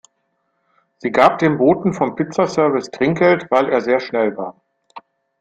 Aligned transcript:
Sie 0.97 1.11
gab 1.11 1.37
dem 1.37 1.59
Boten 1.59 1.93
vom 1.93 2.15
Pizza-Service 2.15 2.89
Trinkgeld, 2.89 3.51
weil 3.51 3.69
er 3.69 3.81
sehr 3.81 3.99
schnell 3.99 4.35
war. 4.35 4.59